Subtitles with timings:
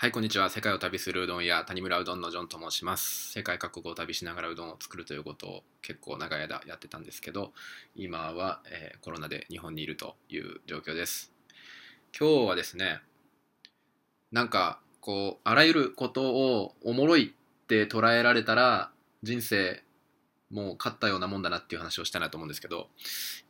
[0.00, 0.48] はい、こんにちは。
[0.48, 3.32] 世界を旅するうどん屋、谷村うどんのジョンと申します。
[3.32, 7.52] 世界各国を旅しながらうどんを作るということを結構長い間やってたんですけど、
[7.94, 11.34] 今は、えーコロナで日本にいるという状況です。
[12.18, 13.02] 今日はですね、
[14.32, 18.90] なんか、こう、あらゆることをおもろいって捉えられたら、
[19.22, 19.82] 人生
[20.50, 22.88] もう勝ったようなもんだなっていう話をしたいなと思うんですけど、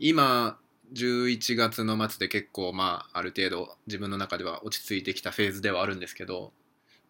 [0.00, 0.58] 今、
[0.92, 6.52] 11月の末で結構まあある程度自分の中では落ち着いてきたフェーズではあるんですけど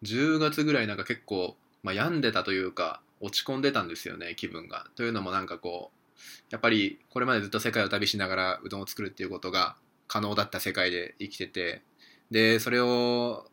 [0.03, 4.87] 10月ぐらいなんか結構、まあ、病んでたというか落ち込んでたんですよね気分が。
[4.95, 6.17] というのもなんかこう
[6.49, 9.75] やっぱりこれまでずっと世界を旅しながらうどんを作るっていうことが
[10.07, 11.81] 可能だった世界で生きてて
[12.29, 13.47] でそれを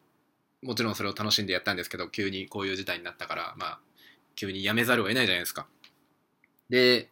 [0.63, 3.81] もちろんそれを楽しんでやったんですけど急にこういう事態になったからまあ
[4.35, 5.67] 急にやめざるを得ないじゃないですか。
[6.69, 7.09] で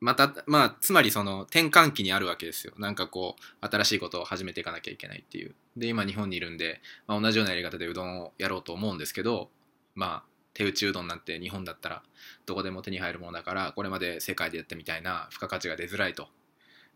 [0.00, 2.72] またまあつまりその転換期にあるわけですよ。
[2.78, 5.54] なんかこう新しいことを始めていかなきゃいけないっていう。
[5.76, 9.50] で今日本にいるんで、まあ、同じようなやり方でうどんをやろうと思うんですけど
[9.94, 12.02] まあ手打ちうどんなんて日本だったら
[12.46, 16.28] どこでも手に入るものだからこれまで世界でやったみたいな付加価値が出づらいと。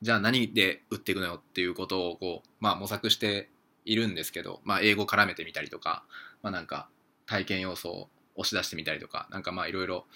[0.00, 3.50] じゃあ何で売っていくのよっていうことをこう、まあ、模索して
[3.84, 6.04] いるんですけど、まあ、英語絡めてみたりとか、
[6.42, 6.88] まあ、なんか
[7.26, 10.06] 体験要素を押し出してみたりとかなんかまあいろいろ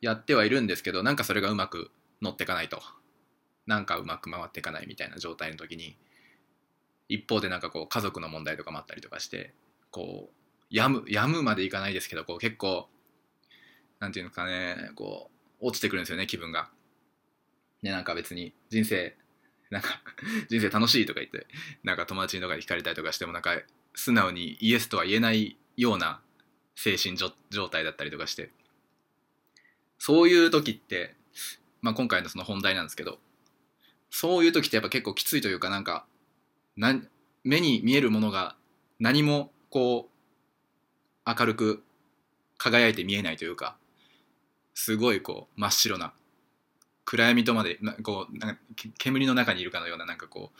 [0.00, 1.90] やってはいるんですけどなんかそれがうまく
[2.22, 2.80] 乗ってかないと
[3.66, 5.96] なんかうまく回っていかないみたいな状態の時に
[7.08, 9.52] 一方でなんかこう家族の問題とかもあったりとかして
[9.90, 10.34] こう
[10.70, 12.88] やむやむまでいかないですけどこう結構
[14.00, 16.70] なんていうんですかねこう落ちてくるんですよね気分が。
[17.82, 19.16] でなんか別に人生
[19.70, 20.02] なんか
[20.48, 21.46] 人生楽しいとか言って
[21.82, 23.60] なんか友達とかに聞かれたりとかしてもなんか
[23.94, 26.22] 素直にイエスとは言えないような
[26.74, 28.50] 精神状状態だったりとかして
[29.98, 31.14] そういう時って
[31.82, 33.18] まあ、今回のその本題なんですけど
[34.10, 36.06] そういう時ってやっぱ結構きついというかなんか
[36.76, 36.94] な
[37.44, 38.56] 目に見えるものが
[39.00, 40.08] 何もこ
[41.26, 41.82] う明るく
[42.56, 43.76] 輝いて見えないというか
[44.74, 46.12] すごいこう真っ白な
[47.04, 48.60] 暗闇とまでこうなんか
[48.98, 50.58] 煙の中にいるかのようななんかこう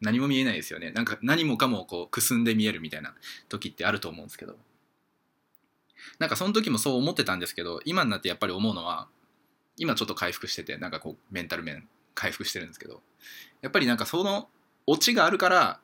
[0.00, 0.92] 何も見えないですよね。
[0.92, 3.14] なんか何もかもこうくすんで見えるみたいな
[3.48, 4.56] 時ってあると思うんですけど。
[6.18, 9.08] なんかその時もそう思ってたんですけど今になってやっぱり思うのは
[9.78, 13.00] 今ちょっと回復しててなんかこうメンタル面回復してるんですけど
[13.62, 14.48] やっぱりなんかその
[14.86, 15.80] オチがあるから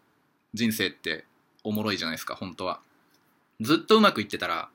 [0.53, 1.25] 人生って
[1.63, 2.81] おもろいじゃないですか本当は。
[3.61, 4.69] ずっとうまくいってたら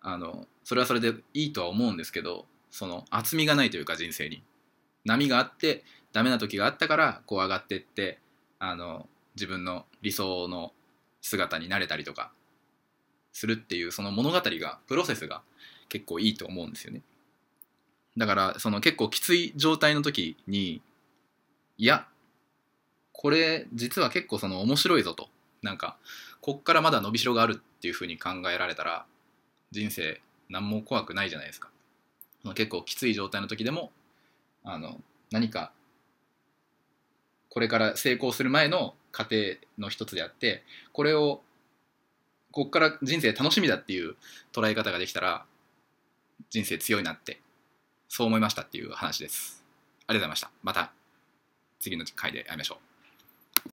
[0.00, 4.42] あのそれはそれでいいとは思うんですけどその厚みがないというか人生に。
[5.04, 8.18] 波があってダメな時があったからこう上がってって
[8.58, 10.72] あの自分の理想の
[11.20, 12.32] 姿になれたりとか
[13.32, 15.42] するっていうその物語がプロセスが
[15.88, 17.02] 結構いいと思うんですよね。
[18.16, 20.82] だからその結構きつい状態の時に
[21.78, 22.06] いや
[23.12, 25.28] これ実は結構その面白いぞと。
[25.62, 25.96] なんか
[26.40, 29.06] こっからまだ伸びしろがあるっていうふうに考えられたら
[29.70, 31.70] 人生何も怖くないじゃないですか。
[32.54, 33.92] 結構きつい状態の時でも
[34.64, 35.00] あの
[35.30, 35.72] 何か
[37.48, 39.36] これから成功する前の過程
[39.78, 41.42] の一つであってこれを
[42.50, 44.16] こっから人生楽しみだっていう
[44.52, 45.44] 捉え方ができたら
[46.50, 47.41] 人生強いなって
[48.14, 49.64] そう思いましたっていう話です。
[50.06, 50.50] ありがとうございました。
[50.62, 50.92] また
[51.80, 52.91] 次の回で会いましょう。